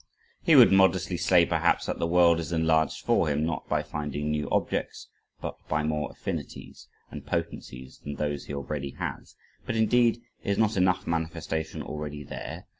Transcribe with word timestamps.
He 0.41 0.55
would 0.55 0.71
modestly 0.71 1.15
say, 1.15 1.45
perhaps, 1.45 1.85
"that 1.85 1.99
the 1.99 2.07
world 2.07 2.39
is 2.39 2.51
enlarged 2.51 3.05
for 3.05 3.27
him, 3.27 3.45
not 3.45 3.69
by 3.69 3.83
finding 3.83 4.31
new 4.31 4.49
objects, 4.49 5.09
but 5.39 5.57
by 5.67 5.83
more 5.83 6.09
affinities, 6.09 6.87
and 7.11 7.23
potencies 7.23 7.99
than 7.99 8.15
those 8.15 8.45
he 8.45 8.53
already 8.55 8.95
has." 8.97 9.35
But, 9.63 9.75
indeed, 9.75 10.19
is 10.43 10.57
not 10.57 10.75
enough 10.75 11.05
manifestation 11.05 11.83
already 11.83 12.23
there? 12.23 12.65